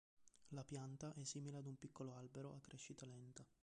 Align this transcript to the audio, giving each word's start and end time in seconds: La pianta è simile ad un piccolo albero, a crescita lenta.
La 0.55 0.63
pianta 0.63 1.13
è 1.13 1.21
simile 1.23 1.59
ad 1.59 1.67
un 1.67 1.77
piccolo 1.77 2.15
albero, 2.15 2.55
a 2.55 2.59
crescita 2.59 3.05
lenta. 3.05 3.45